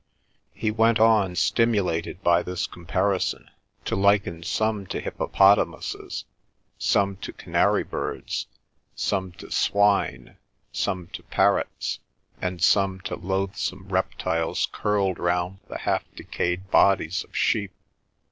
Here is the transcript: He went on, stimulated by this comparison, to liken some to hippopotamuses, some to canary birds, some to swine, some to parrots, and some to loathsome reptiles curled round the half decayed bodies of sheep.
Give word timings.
He 0.55 0.71
went 0.71 0.99
on, 0.99 1.35
stimulated 1.35 2.23
by 2.23 2.41
this 2.41 2.65
comparison, 2.65 3.51
to 3.85 3.95
liken 3.95 4.41
some 4.41 4.87
to 4.87 4.99
hippopotamuses, 4.99 6.25
some 6.79 7.17
to 7.17 7.31
canary 7.31 7.83
birds, 7.83 8.47
some 8.95 9.31
to 9.33 9.51
swine, 9.51 10.37
some 10.71 11.05
to 11.09 11.21
parrots, 11.21 11.99
and 12.41 12.63
some 12.63 12.99
to 13.01 13.15
loathsome 13.15 13.89
reptiles 13.89 14.67
curled 14.71 15.19
round 15.19 15.59
the 15.67 15.77
half 15.77 16.03
decayed 16.15 16.71
bodies 16.71 17.23
of 17.23 17.37
sheep. 17.37 17.71